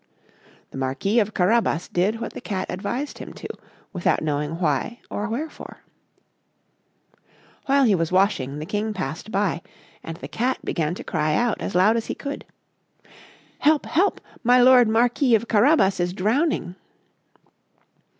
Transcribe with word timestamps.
The 0.71 0.79
Marquis 0.79 1.19
of 1.19 1.35
Carabas 1.35 1.87
did 1.87 2.19
what 2.19 2.33
the 2.33 2.41
Cat 2.41 2.65
advised 2.71 3.19
him 3.19 3.33
to, 3.33 3.47
without 3.93 4.23
knowing 4.23 4.59
why 4.59 4.99
or 5.11 5.29
wherefore. 5.29 5.83
While 7.67 7.83
he 7.83 7.93
was 7.93 8.11
washing, 8.11 8.57
the 8.57 8.65
King 8.65 8.95
passed 8.95 9.31
by, 9.31 9.61
and 10.03 10.17
the 10.17 10.27
Cat 10.27 10.57
began 10.65 10.95
to 10.95 11.03
cry 11.03 11.35
out, 11.35 11.61
as 11.61 11.75
loud 11.75 11.97
as 11.97 12.07
he 12.07 12.15
could: 12.15 12.45
"Help, 13.59 13.85
help, 13.85 14.19
my 14.43 14.59
lord 14.59 14.87
Marquis 14.89 15.35
of 15.35 15.47
Carabas 15.47 15.99
is 15.99 16.13
drowning." 16.13 16.73